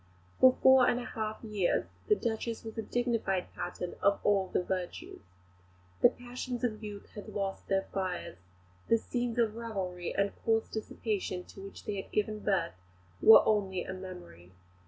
[0.39, 4.63] For four and a half years the Duchess was a dignified pattern of all the
[4.63, 5.21] virtues.
[6.01, 8.39] The passions of youth had lost their fires;
[8.87, 12.73] the scenes of revelry and coarse dissipation to which they had given birth
[13.21, 14.53] were only a memory.